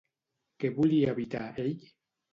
[0.63, 1.77] Què volia evitar ell?